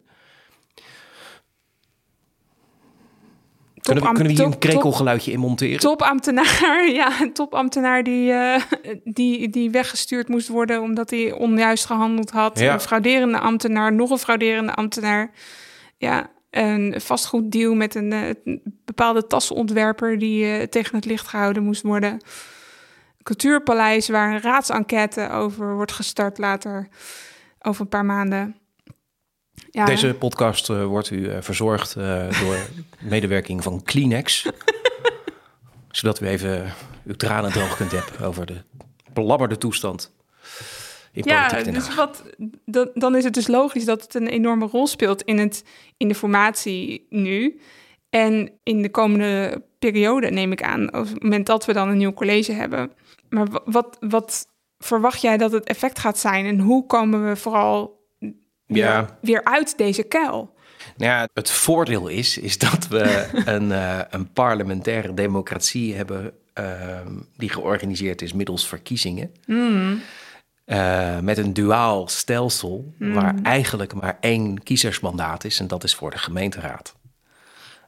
[3.81, 5.79] Kunnen we, Topam- kunnen we hier een krekelgeluidje in monteren?
[5.79, 8.61] Topambtenaar, ja, een topambtenaar die, eh,
[9.03, 12.59] die, die weggestuurd moest worden omdat hij onjuist gehandeld had.
[12.59, 12.73] Ja.
[12.73, 15.31] Een frauderende ambtenaar, nog een frauderende ambtenaar.
[15.97, 21.63] Ja, een vastgoeddeal met een, eh, een bepaalde tassenontwerper die eh, tegen het licht gehouden
[21.63, 22.21] moest worden.
[23.23, 26.87] Cultuurpaleis waar een raadsenquête over wordt gestart later,
[27.61, 28.55] over een paar maanden.
[29.71, 32.57] Ja, Deze podcast eh, wordt u eh, verzorgd eh, door
[32.99, 34.49] medewerking van Kleenex.
[35.91, 36.73] zodat u even
[37.05, 38.61] uw tranen droog kunt hebben over de
[39.13, 40.11] belabberde toestand
[41.11, 42.23] in Ja, dus wat,
[42.65, 45.63] dan, dan is het dus logisch dat het een enorme rol speelt in, het,
[45.97, 47.59] in de formatie nu.
[48.09, 51.97] En in de komende periode, neem ik aan, op het moment dat we dan een
[51.97, 52.91] nieuw college hebben.
[53.29, 54.47] Maar wa- wat, wat
[54.81, 56.45] verwacht jij dat het effect gaat zijn?
[56.45, 59.17] En hoe komen we vooral weer, Ja.
[59.21, 60.53] weer uit deze kuil?
[60.97, 67.13] Nou ja, het voordeel is, is dat we een, eh, een parlementaire democratie hebben ehm,
[67.37, 69.31] die georganiseerd is middels verkiezingen.
[70.65, 76.11] Eh, met een duaal stelsel waar eigenlijk maar één kiezersmandaat is en dat is voor
[76.11, 76.95] de gemeenteraad.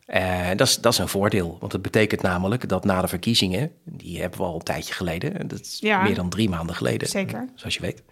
[0.05, 3.71] Eh, dat, is, dat is een voordeel, want het betekent namelijk dat na de verkiezingen,
[3.83, 6.01] die hebben we al een tijdje geleden, dat is Ja.
[6.01, 7.49] meer dan drie maanden geleden, Zeker.
[7.55, 8.03] zoals je weet,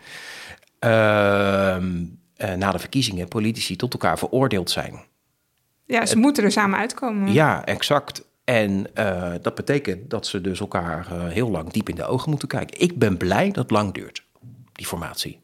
[0.79, 4.99] ehm, eh, na de verkiezingen politici tot elkaar veroordeeld zijn.
[5.85, 7.33] Ja, ze moeten er samen uitkomen.
[7.33, 8.23] Ja, exact.
[8.43, 12.47] En eh, dat betekent dat ze dus elkaar heel lang diep in de ogen moeten
[12.47, 12.81] kijken.
[12.81, 14.23] Ik ben blij dat het lang duurt,
[14.71, 15.39] die formatie.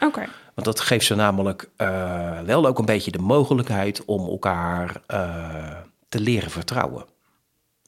[0.00, 0.24] Oké.
[0.58, 5.76] Want dat geeft ze namelijk eh, wel ook een beetje de mogelijkheid om elkaar eh,
[6.08, 7.04] te leren vertrouwen.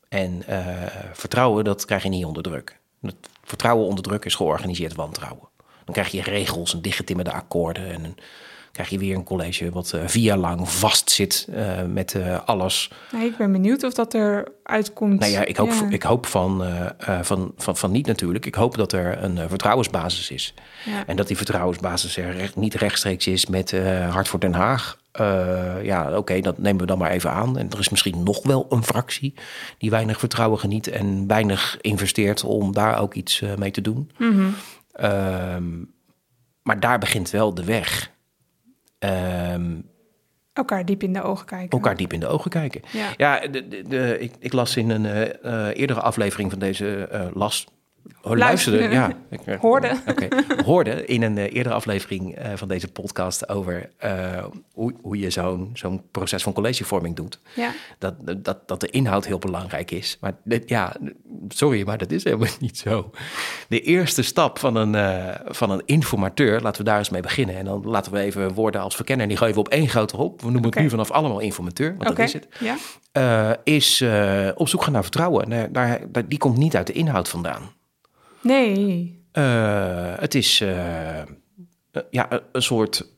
[0.09, 0.67] En eh,
[1.13, 2.81] vertrouwen, dat krijg je niet onder druk.
[3.01, 5.49] Dat vertrouwen onder druk is georganiseerd wantrouwen.
[5.85, 8.17] Dan krijg je regels en dichtgetimmerde akkoorden en een
[8.73, 12.91] krijg je weer een college wat uh, vier jaar lang vastzit uh, met uh, alles.
[13.13, 15.21] Nee, ik ben benieuwd of dat er uitkomt.
[15.21, 15.87] Nou ja, ik hoop, ja.
[15.89, 16.65] Ik hoop van,
[17.21, 18.47] van, van, van niet natuurlijk.
[18.47, 20.55] Ik hoop dat er een vertrouwensbasis is.
[20.85, 21.07] Ja.
[21.07, 23.75] En dat die vertrouwensbasis er recht, niet rechtstreeks is met
[24.11, 24.99] Hart voor Den Haag.
[25.83, 27.59] ja, oké, okay, dat nemen we dan maar even aan.
[27.59, 29.35] En er is misschien nog wel een fractie
[29.79, 34.11] die weinig vertrouwen geniet en weinig investeert om daar ook iets mee te doen.
[34.19, 34.55] Mm
[34.97, 35.91] -hmm.
[36.63, 38.11] maar daar begint wel de weg.
[39.05, 39.89] Um,
[40.53, 41.69] elkaar diep in de ogen kijken.
[41.69, 42.81] Elkaar diep in de ogen kijken.
[42.93, 46.59] Ja, ja de, de, de, ik, ik, las in een uh, uh, eerdere aflevering van
[46.59, 47.67] deze uh, las.
[48.23, 49.13] Oh, luisterde, ja.
[49.31, 49.89] Ik, hoorde.
[50.07, 50.29] Okay.
[50.65, 53.91] hoorde in een eerdere aflevering van deze podcast over
[54.73, 57.39] hoe, hoe je zo'n zo'n proces van collegevorming doet.
[57.55, 57.73] Ja.
[57.99, 60.17] Dat, dat, dat de inhoud heel belangrijk is.
[60.21, 60.97] Maar dit, ja,
[61.49, 63.11] sorry, maar dat is helemaal niet zo.
[63.69, 67.57] De eerste stap van een, uh, van een informateur, laten we daar eens mee beginnen.
[67.57, 70.41] En dan laten we even woorden als verkenner, die geven we op één grote op.
[70.41, 70.83] We noemen okay.
[70.83, 72.27] het nu vanaf allemaal informateur, want okay.
[72.27, 72.49] dat is het.
[72.59, 72.77] Ja.
[73.13, 75.73] Uh, is uh, op zoek gaan naar vertrouwen.
[75.73, 77.79] Daar, daar, die komt niet uit de inhoud vandaan.
[78.43, 79.25] Nee.
[80.21, 80.59] het is
[82.11, 83.13] ja, een soort...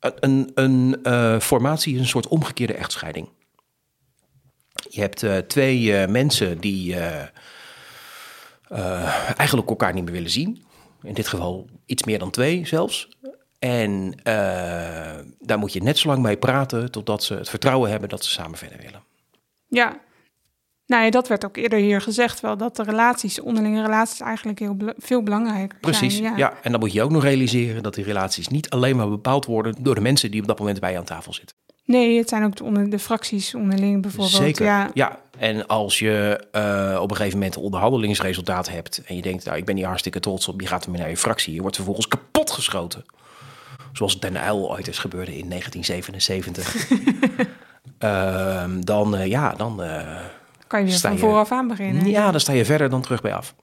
[0.00, 0.96] een een
[1.40, 3.28] formatie, een soort omgekeerde echtscheiding.
[4.90, 6.96] Je hebt twee mensen die
[9.36, 10.64] eigenlijk elkaar niet meer willen zien.
[11.02, 13.08] In dit geval iets meer dan twee zelfs.
[13.58, 14.14] En
[15.38, 18.30] daar moet je net zo lang mee praten totdat ze het vertrouwen hebben dat ze
[18.30, 19.02] samen verder willen.
[19.68, 20.00] Ja,
[20.88, 24.58] nou ja, dat werd ook eerder hier gezegd wel, dat de relaties, onderlinge relaties eigenlijk
[24.58, 26.36] heel veel belangrijker Precies, zijn.
[26.36, 26.52] ja.
[26.62, 29.74] En dan moet je ook nog realiseren dat die relaties niet alleen maar bepaald worden
[29.80, 31.56] door de mensen die op dat moment bij je aan tafel zitten.
[31.84, 34.42] Nee, het zijn ook de, onder, de fracties onderling bijvoorbeeld.
[34.42, 34.90] Zeker, ja.
[34.94, 35.20] ja.
[35.38, 39.02] En als je uh, op een gegeven moment een onderhandelingsresultaat hebt...
[39.06, 40.60] en je denkt, nou, ik ben hier hartstikke trots op...
[40.60, 43.04] je gaat ermee naar je fractie, je wordt vervolgens kapot geschoten.
[43.92, 46.90] Zoals Den Uyl ooit is gebeurde in 1977.
[48.00, 49.82] uh, dan, uh, ja, dan...
[50.68, 52.08] kan je weer van je, vooraf aan beginnen.
[52.08, 53.54] Ja, dan sta je verder dan terug bij af.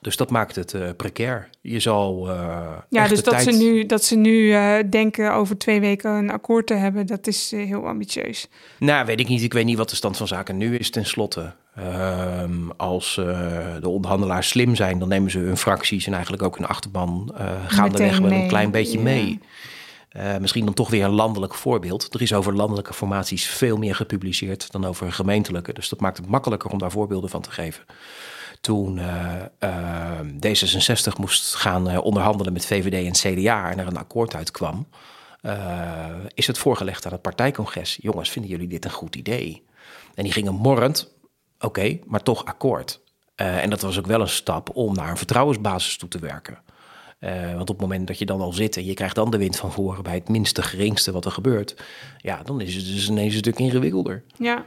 [0.00, 1.48] Dus dat maakt het uh, precair.
[1.60, 2.28] Je zal.
[2.28, 3.44] Uh, ja, dus dat, tijd...
[3.44, 7.26] ze nu, dat ze nu uh, denken over twee weken een akkoord te hebben, dat
[7.26, 8.48] is heel ambitieus.
[8.78, 9.42] Nou, weet ik niet.
[9.42, 11.52] Ik weet niet wat de stand van zaken nu is, ten slotte.
[12.76, 13.14] als
[13.80, 17.34] de onderhandelaars slim zijn, dan nemen ze hun fracties en eigenlijk ook hun achterban
[17.66, 19.04] gaandeweg wel een klein beetje ja.
[19.04, 19.40] mee.
[20.16, 22.14] Uh, misschien dan toch weer een landelijk voorbeeld.
[22.14, 25.72] Er is over landelijke formaties veel meer gepubliceerd dan over gemeentelijke.
[25.72, 27.84] Dus dat maakt het makkelijker om daar voorbeelden van te geven
[28.60, 34.34] toen uh, uh, D66 moest gaan onderhandelen met VVD en CDA en er een akkoord
[34.34, 34.88] uitkwam,
[36.34, 37.98] is het voorgelegd aan het partijcongres.
[38.00, 39.64] Jongens, vinden jullie dit een goed idee?
[40.14, 41.14] En die gingen morrend,
[41.60, 43.00] oké, maar toch akkoord.
[43.34, 46.58] en dat was ook wel een stap om naar een vertrouwensbasis toe te werken.
[47.20, 49.56] Want op het moment dat je dan al zit en je krijgt dan de wind
[49.56, 51.82] van voren bij het minste geringste wat er gebeurt,
[52.16, 54.22] ja, dan is het dus ineens een stuk ingewikkelder.
[54.38, 54.64] Ja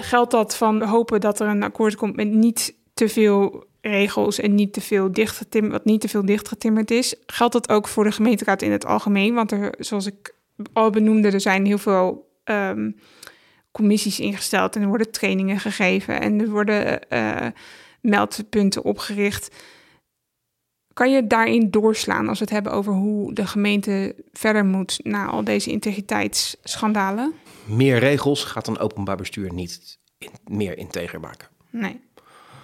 [0.00, 4.54] geldt dat van hopen dat er een akkoord komt met niet te veel regels en
[4.54, 7.14] niet te veel dichtgetimmerd, wat niet te veel dichtgetimmerd is.
[7.26, 9.34] Geldt dat ook voor de gemeenteraad in het algemeen?
[9.34, 10.34] Want er, zoals ik
[10.72, 12.96] al benoemde, er zijn heel veel um,
[13.72, 17.46] commissies ingesteld en er worden trainingen gegeven en er worden uh,
[18.00, 19.56] meldpunten opgericht.
[20.96, 25.26] Kan je daarin doorslaan als we het hebben over hoe de gemeente verder moet na
[25.26, 27.34] al deze integriteitsschandalen?
[27.64, 31.48] Meer regels gaat een openbaar bestuur niet in, meer integer maken.
[31.70, 32.00] Nee.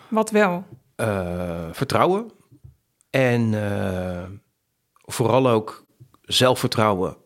[0.08, 0.64] Wat wel?
[0.96, 2.30] Uh, vertrouwen
[3.10, 4.24] en uh,
[4.92, 5.84] vooral ook
[6.22, 7.16] zelfvertrouwen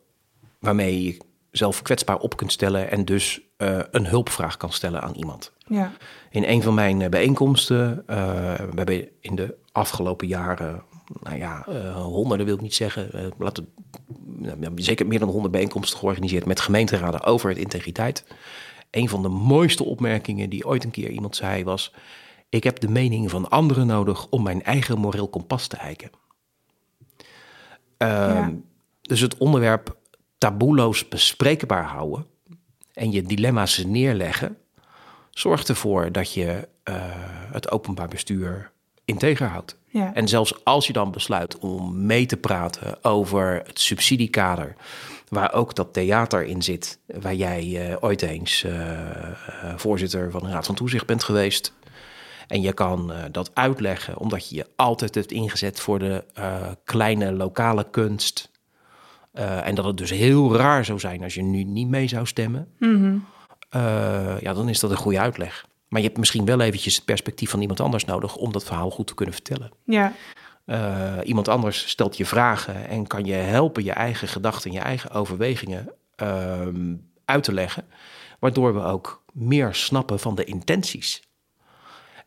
[0.59, 1.17] waarmee je
[1.51, 5.53] zelf kwetsbaar op kunt stellen en dus uh, een hulpvraag kan stellen aan iemand.
[5.67, 5.93] Ja.
[6.31, 10.83] In een van mijn bijeenkomsten, we hebben in de afgelopen jaren
[11.23, 13.69] nou ja, uh, honderden wil ik niet zeggen, uh, laten,
[14.43, 18.25] uh, zeker meer dan honderd bijeenkomsten georganiseerd met gemeenteraden over het integriteit.
[18.91, 21.95] Een van de mooiste opmerkingen die ooit een keer iemand zei was:
[22.49, 26.11] Ik heb de mening van anderen nodig om mijn eigen moreel kompas te eiken.
[27.99, 28.53] Ja.
[29.03, 29.97] Dus het onderwerp
[30.39, 32.27] taboeloos bespreekbaar houden
[32.93, 34.59] en je dilemma's neerleggen,
[35.31, 36.69] zorgt ervoor dat je
[37.53, 38.71] het openbaar bestuur
[39.05, 39.79] integer houdt.
[39.97, 40.15] Ja.
[40.15, 44.77] En zelfs als je dan besluit om mee te praten over het subsidiekader,
[45.29, 48.73] waar ook dat theater in zit, waar jij uh, ooit eens uh,
[49.77, 51.73] voorzitter van de Raad van Toezicht bent geweest.
[52.47, 56.25] En je kan uh, dat uitleggen omdat je je altijd hebt ingezet voor de
[56.85, 58.51] kleine lokale kunst.
[59.33, 62.69] en dat het dus heel raar zou zijn als je nu niet mee zou stemmen.
[62.79, 63.25] Mm -hmm.
[64.41, 65.67] ja, dan is dat een goede uitleg.
[65.89, 68.91] Maar je hebt misschien wel eventjes het perspectief van iemand anders nodig om dat verhaal
[68.91, 69.71] goed te kunnen vertellen.
[69.85, 70.13] Ja.
[70.67, 75.11] Uh, iemand anders stelt je vragen en kan je helpen je eigen gedachten, je eigen
[75.11, 76.67] overwegingen uh,
[77.25, 77.85] uit te leggen.
[78.39, 81.23] Waardoor we ook meer snappen van de intenties.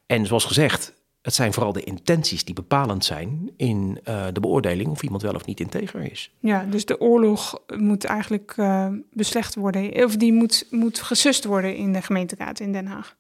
[0.06, 4.90] En zoals gezegd, het zijn vooral de intenties die bepalend zijn in uh, de beoordeling
[4.90, 6.32] of iemand wel of niet integer is.
[6.40, 11.76] Ja, dus de oorlog moet eigenlijk uh, beslecht worden, of die moet, moet gesust worden
[11.76, 13.16] in de gemeenteraad in Den Haag.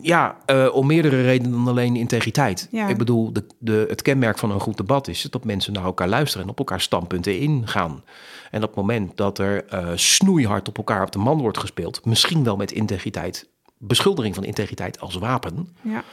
[0.00, 2.68] Ja, uh, om meerdere redenen dan alleen integriteit.
[2.70, 2.88] Ja.
[2.88, 6.08] Ik bedoel, de, de, het kenmerk van een goed debat is dat mensen naar elkaar
[6.08, 8.02] luisteren en op elkaar standpunten ingaan.
[8.50, 12.04] En op het moment dat er uh, snoeihard op elkaar op de man wordt gespeeld,
[12.04, 16.04] misschien wel met integriteit, beschuldiging van integriteit als wapen, ja.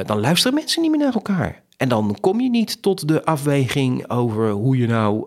[0.00, 1.62] uh, dan luisteren mensen niet meer naar elkaar.
[1.76, 5.26] En dan kom je niet tot de afweging over hoe je nou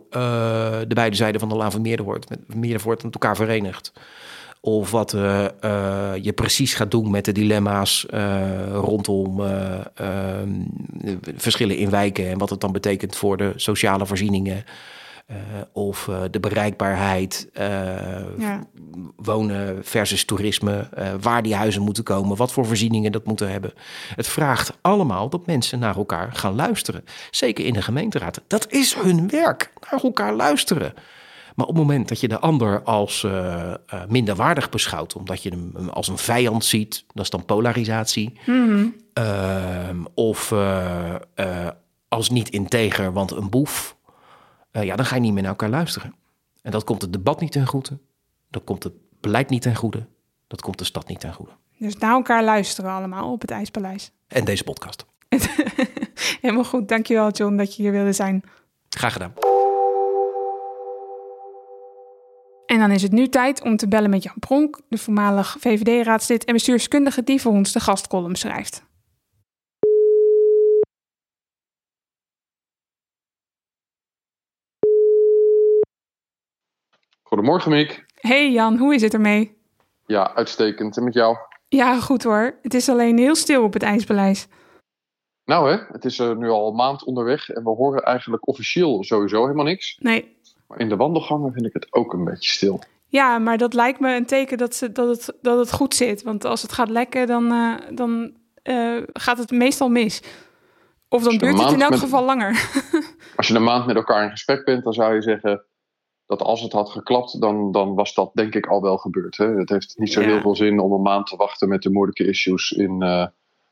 [0.88, 3.92] de beide zijden van de laan van Meerdervoort met, Meerdervoort met elkaar verenigt.
[4.68, 10.50] Of wat uh, uh, je precies gaat doen met de dilemma's uh, rondom ehm,
[11.36, 14.64] verschillen in wijken en wat het dan betekent voor de sociale voorzieningen.
[15.74, 17.50] of de bereikbaarheid,
[18.38, 18.68] ja.
[19.16, 20.90] wonen versus toerisme,
[21.22, 23.74] waar die huizen moeten komen, wat voor voorzieningen dat moeten hebben.
[24.16, 27.04] Het vraagt allemaal dat mensen naar elkaar gaan luisteren.
[27.32, 28.42] Zeker in de gemeenteraad.
[28.48, 30.94] Dat is hun werk, naar elkaar luisteren.
[31.58, 33.32] Maar op het moment dat je de ander als uh,
[33.94, 38.40] uh, minderwaardig beschouwt, omdat je hem als een vijand ziet, dat is dan polarisatie.
[38.46, 38.96] Mm-hmm.
[39.20, 41.16] Uh, of uh,
[42.08, 43.96] als niet integer, want een boef.
[44.72, 46.16] ja, dan ga je niet meer naar elkaar luisteren.
[46.62, 48.00] En dat komt het debat niet ten goede.
[48.50, 50.08] Dat komt het beleid niet ten goede.
[50.48, 51.52] Dat komt de stad niet ten goede.
[51.78, 54.12] Dus naar elkaar luisteren allemaal op het IJspaleis.
[54.28, 55.06] En deze podcast.
[56.42, 56.88] Helemaal goed.
[56.88, 58.44] Dankjewel John dat je hier wilde zijn.
[58.90, 59.34] Graag gedaan.
[62.68, 66.46] En dan is het nu tijd om te bellen met Jan Pronk, de voormalig VVD-raadslid
[66.46, 68.86] en bestuurskundige die voor ons de gastcolumn schrijft.
[77.24, 78.06] Goedemorgen, Miek.
[78.16, 79.58] Hey Jan, hoe is het ermee?
[80.06, 80.98] Ja, uitstekend.
[80.98, 81.38] En met jou?
[81.68, 82.58] Ja, goed hoor.
[82.62, 84.48] Het is alleen heel stil op het IJspaleis.
[85.46, 89.42] Nou hè, het is nu al een maand onderweg en we horen eigenlijk officieel sowieso
[89.42, 89.98] helemaal niks.
[90.02, 90.37] Nee.
[90.68, 92.80] Maar in de wandelgangen vind ik het ook een beetje stil.
[93.08, 96.24] Ja, maar dat lijkt me een teken dat, ze, dat, het, dat het goed zit.
[96.24, 98.32] Want als het gaat lekken, dan, uh, dan
[98.64, 100.24] uh, gaat het meestal mis.
[101.10, 102.70] Of dan duurt het in elk met, geval langer.
[103.36, 105.66] als je een maand met elkaar in gesprek bent, dan zou je zeggen
[106.26, 109.38] dat als het had geklapt, dan, dan was dat denk ik al wel gebeurd.
[109.38, 109.48] Hè?
[109.48, 110.28] Het heeft niet zo ja.
[110.28, 113.26] heel veel zin om een maand te wachten met de moeilijke issues in uh,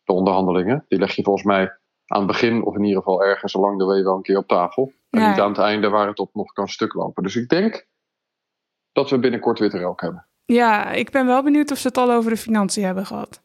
[0.03, 0.85] de onderhandelingen.
[0.87, 3.85] Die leg je volgens mij aan het begin, of in ieder geval ergens along de
[3.85, 4.91] way, wel een keer op tafel.
[5.15, 7.23] En niet aan het einde waar het op nog kan stuk lopen.
[7.23, 7.87] Dus ik denk
[8.91, 10.27] dat we binnenkort witte rook hebben.
[10.45, 13.43] Ja, ik ben wel benieuwd of ze het al over de financiën hebben gehad.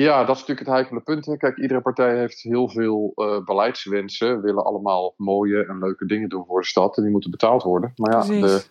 [0.00, 1.26] Ja, dat is natuurlijk het heikele punt.
[1.26, 1.36] Hè.
[1.36, 4.42] Kijk, iedere partij heeft heel veel uh, beleidswensen.
[4.42, 6.96] Willen allemaal mooie en leuke dingen doen voor de stad.
[6.96, 7.92] En die moeten betaald worden.
[7.96, 8.70] Maar ja, Precies.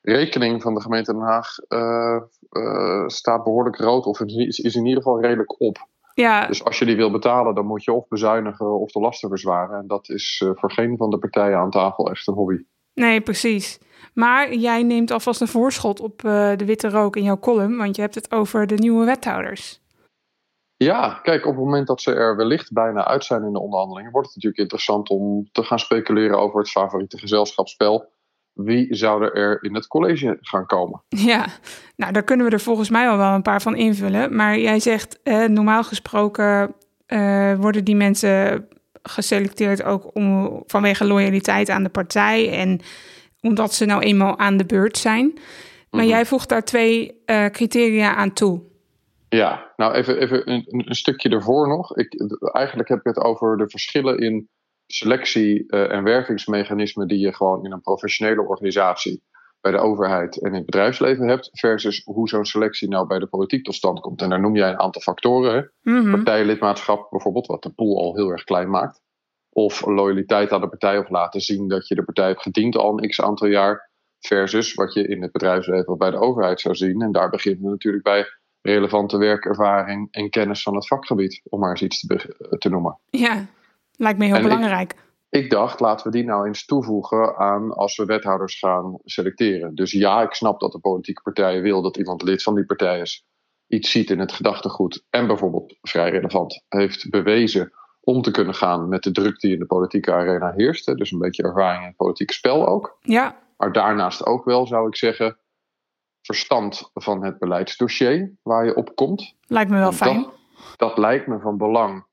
[0.00, 4.06] de rekening van de gemeente Den Haag uh, uh, staat behoorlijk rood.
[4.06, 5.88] Of is, is in ieder geval redelijk op.
[6.16, 6.46] Ja.
[6.46, 9.78] Dus als je die wil betalen, dan moet je of bezuinigen of de lasten verzwaren.
[9.78, 12.62] En dat is uh, voor geen van de partijen aan tafel echt een hobby.
[12.94, 13.78] Nee, precies.
[14.14, 17.96] Maar jij neemt alvast een voorschot op uh, de witte rook in jouw column, want
[17.96, 19.80] je hebt het over de nieuwe wethouders.
[20.76, 24.12] Ja, kijk, op het moment dat ze er wellicht bijna uit zijn in de onderhandelingen,
[24.12, 28.12] wordt het natuurlijk interessant om te gaan speculeren over het favoriete gezelschapsspel.
[28.56, 31.02] Wie zouden er in het college gaan komen?
[31.08, 31.46] Ja,
[31.96, 34.36] nou daar kunnen we er volgens mij al wel een paar van invullen.
[34.36, 36.74] Maar jij zegt, eh, normaal gesproken
[37.06, 38.68] uh, worden die mensen
[39.02, 42.80] geselecteerd ook om, vanwege loyaliteit aan de partij en
[43.40, 45.32] omdat ze nou eenmaal aan de beurt zijn.
[45.34, 45.44] Maar
[45.90, 46.08] mm-hmm.
[46.08, 48.62] jij voegt daar twee uh, criteria aan toe.
[49.28, 51.96] Ja, nou even, even een, een, stukje ervoor nog.
[51.96, 52.14] Ik,
[52.52, 54.48] eigenlijk heb ik het over de verschillen in
[54.86, 59.22] selectie- uh, en wervingsmechanismen die je gewoon in een professionele organisatie
[59.60, 63.26] bij de overheid en in het bedrijfsleven hebt, versus hoe zo'n selectie nou bij de
[63.26, 64.22] politiek tot stand komt.
[64.22, 65.72] En daar noem jij een aantal factoren.
[65.82, 66.10] Mm-hmm.
[66.10, 69.00] Partijlidmaatschap bijvoorbeeld, wat de pool al heel erg klein maakt.
[69.50, 72.98] Of loyaliteit aan de partij of laten zien dat je de partij hebt gediend al
[72.98, 73.90] een x aantal jaar.
[74.18, 77.02] Versus wat je in het bedrijfsleven of bij de overheid zou zien.
[77.02, 78.24] En daar beginnen we natuurlijk bij
[78.60, 82.98] relevante werkervaring en kennis van het vakgebied, om maar eens iets te, te noemen.
[83.10, 83.46] Ja,
[83.96, 84.92] lijkt me heel en belangrijk.
[85.28, 89.74] Ik, ik, dacht, laten we die nou eens toevoegen aan als we wethouders gaan selecteren.
[89.74, 93.00] Dus ja, ik snap dat de politieke partijen wil dat iemand lid van die partij
[93.00, 93.26] is,
[93.66, 98.88] iets ziet in het gedachtegoed en bijvoorbeeld vrij relevant heeft bewezen om te kunnen gaan
[98.88, 100.96] met de druk die in de politieke arena heerst.
[100.96, 102.98] Dus een beetje ervaring in het politieke spel ook.
[103.00, 103.36] Ja.
[103.56, 105.38] Maar daarnaast ook wel, zou ik zeggen,
[106.22, 109.34] verstand van het beleidsdossier waar je op komt.
[109.46, 110.26] Lijkt me wel fijn.
[110.76, 112.05] Dat lijkt me van belang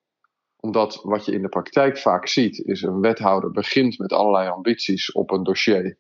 [0.65, 5.11] Omdat wat je in de praktijk vaak ziet, is een wethouder begint met allerlei ambities
[5.11, 5.97] op een dossier.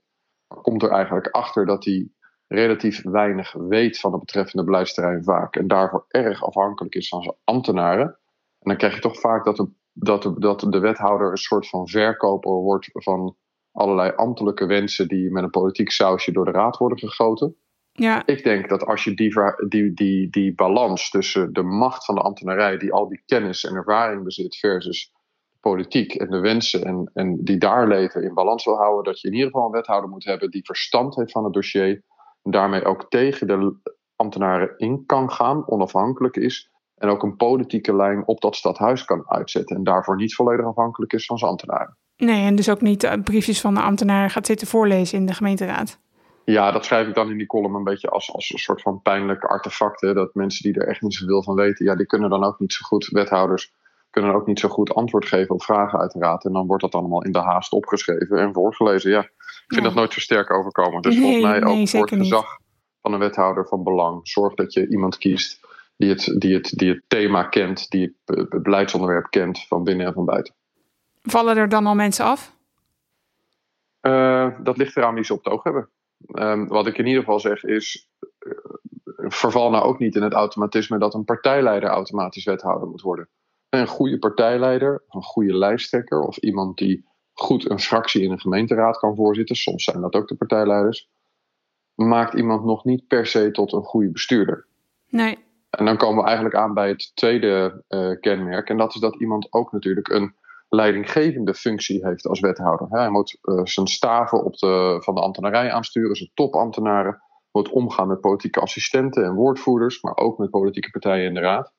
[0.47, 2.09] Komt er eigenlijk achter dat hij
[2.47, 5.55] relatief weinig weet van het betreffende beleidsterrein vaak.
[5.55, 8.07] En daarvoor erg afhankelijk is van zijn ambtenaren.
[8.59, 11.87] En dan krijg je toch vaak dat de, dat dat de wethouder een soort van
[11.87, 13.37] verkoper wordt van
[13.71, 17.57] allerlei ambtelijke wensen die met een politiek sausje door de raad worden gegoten.
[17.95, 22.21] Ja, Ik denk dat als je die, die, die balans tussen de macht van de
[22.21, 25.11] ambtenarij, die al die kennis en ervaring bezit, versus
[25.51, 29.21] de politiek en de wensen en, en die daar leven in balans wil houden, dat
[29.21, 32.03] je in ieder geval een wethouder moet hebben die verstand heeft van het dossier,
[32.43, 33.75] en daarmee ook tegen de
[34.15, 39.29] ambtenaren in kan gaan, onafhankelijk is, en ook een politieke lijn op dat stadhuis kan
[39.29, 41.97] uitzetten en daarvoor niet volledig afhankelijk is van zijn ambtenaren.
[42.17, 45.33] nee, en dus ook niet eh, briefjes van de ambtenaren gaat zitten voorlezen in de
[45.33, 46.01] gemeenteraad.
[46.45, 49.01] Ja, dat schrijf ik dan in die column een beetje als, als een soort van
[49.01, 50.15] pijnlijke artefacten.
[50.15, 52.73] Dat mensen die er echt niet zoveel van weten, ja, die kunnen dan ook niet
[52.73, 53.71] zo goed, wethouders
[54.09, 56.45] kunnen ook niet zo goed antwoord geven op vragen uiteraard.
[56.45, 59.11] En dan wordt dat allemaal in de haast opgeschreven en voorgelezen.
[59.11, 59.87] Ja, ik vind Ja.
[59.87, 61.01] dat nooit zo sterk overkomen.
[61.01, 62.19] Dus Nee, volgens mij nee, ook voor het niet.
[62.19, 62.57] gezag
[63.01, 64.19] van een wethouder van belang.
[64.27, 65.59] Zorg dat je iemand kiest
[65.97, 70.05] die het, die het, die het thema kent, die het be- beleidsonderwerp kent van binnen
[70.05, 70.53] en van buiten.
[71.21, 72.55] Vallen er dan al mensen af?
[73.99, 75.89] Eh, dat ligt eraan wie ze op het oog hebben.
[76.25, 78.09] Ehm, wat ik in ieder geval zeg is.
[78.19, 78.51] eh,
[79.17, 83.29] verval nou ook niet in het automatisme dat een partijleider automatisch wethouder moet worden.
[83.69, 88.97] Een goede partijleider, een goede lijsttrekker of iemand die goed een fractie in een gemeenteraad
[88.97, 91.09] kan voorzitten, soms zijn dat ook de partijleiders,
[91.95, 94.67] maakt iemand nog niet per se tot een goede bestuurder.
[95.09, 95.37] Nee.
[95.69, 98.69] En dan komen we eigenlijk aan bij het tweede eh, kenmerk.
[98.69, 100.35] En dat is dat iemand ook natuurlijk een
[100.73, 102.87] leidinggevende functie heeft als wethouder.
[102.89, 107.21] Hij moet eh, zijn staven op de, van de ambtenarij aansturen, zijn topambtenaren.
[107.51, 111.73] Moet omgaan met politieke assistenten en woordvoerders, maar ook met politieke partijen in de raad.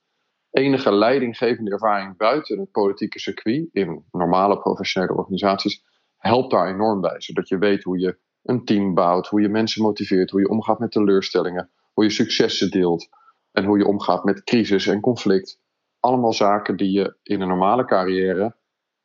[0.50, 5.84] Enige leidinggevende ervaring buiten het politieke circuit, in normale professionele organisaties,
[6.16, 7.20] helpt daar enorm bij.
[7.20, 10.78] Zodat je weet hoe je een team bouwt, hoe je mensen motiveert, hoe je omgaat
[10.78, 13.08] met teleurstellingen, hoe je successen deelt
[13.52, 15.60] en hoe je omgaat met crisis en conflict.
[16.00, 18.62] Allemaal zaken die je in een normale carrière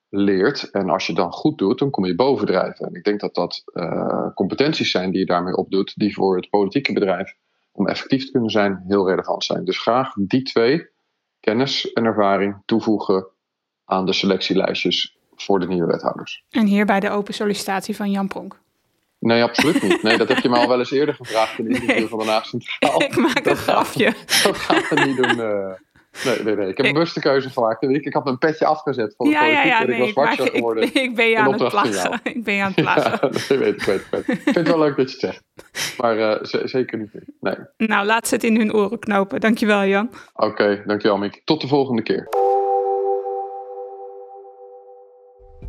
[0.09, 0.69] leert.
[0.71, 2.85] En als je dan goed doet, dan kom je bovendrijven.
[2.87, 6.49] En ik denk dat dat eh, competenties zijn die je daarmee opdoet, die voor het
[6.49, 7.33] politieke bedrijf,
[7.71, 9.65] om effectief te kunnen zijn, heel relevant zijn.
[9.65, 10.87] Dus graag die twee,
[11.39, 13.27] kennis en ervaring, toevoegen
[13.85, 16.43] aan de selectielijstjes voor de nieuwe wethouders.
[16.49, 18.59] En hierbij de open sollicitatie van Jan Pronk.
[19.19, 20.03] Nee, absoluut niet.
[20.03, 22.07] Nee, dat heb je me al wel eens eerder gevraagd in de interview Nee.
[22.07, 23.01] van de Centraal.
[23.09, 24.13] Ik maak een Dat gaat- grapje.
[24.43, 25.39] Dat gaan we niet doen.
[25.39, 25.71] eh.
[26.25, 26.67] Nee, nee, nee.
[26.67, 27.83] Ik heb een bewuste keuze gemaakt.
[27.83, 29.77] Ik, had mijn petje afgezet van de Ja, ja, politiek ja.
[29.79, 30.83] en ik Nee, was watcher geworden.
[30.83, 32.19] ik, ik ben je in aan het plagen.
[32.33, 33.29] Ik ben je aan het plagen.
[33.49, 34.41] Ja, weet ik, weet ik, weet ik.
[34.41, 35.43] Vind het wel leuk dat je het zegt.
[35.97, 37.11] Maar eh, zeker niet.
[37.39, 37.55] Nee.
[37.77, 39.39] Nou, laat ze het in hun oren knopen.
[39.39, 40.09] Dankjewel, Jan.
[40.33, 41.41] Oké, dankjewel Mick.
[41.45, 42.27] Tot de volgende keer.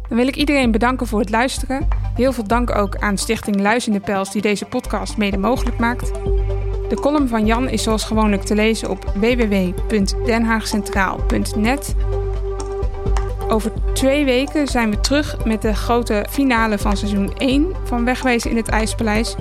[0.08, 1.88] Dan wil ik iedereen bedanken voor het luisteren.
[2.14, 6.10] Heel veel dank ook aan Stichting Luizende Pels die deze podcast mede mogelijk maakt.
[6.90, 11.94] De column van Jan is zoals gewoonlijk te lezen op www.denhaagcentraal.net.
[13.48, 18.50] Over twee weken zijn we terug met de grote finale van seizoen 1 van Wegwezen
[18.50, 19.36] in het IJspaleis.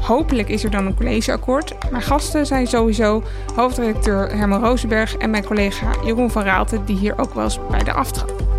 [0.00, 3.22] Hopelijk is er dan een collegeakkoord, maar gasten zijn sowieso
[3.54, 7.84] hoofdredacteur Herman Rozenberg en mijn collega Jeroen van Raalte, die hier ook wel eens bij
[7.84, 8.53] de aftrap.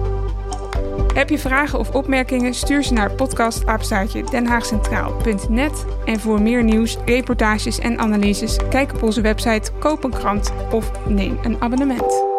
[1.15, 2.54] Heb je vragen of opmerkingen?
[2.54, 5.86] Stuur ze naar podcastapenstaartje denhaagcentraal.net.
[6.06, 11.08] En voor meer nieuws, reportages en analyses, kijk op onze website, koop een krant of
[11.08, 12.35] neem een abonnement.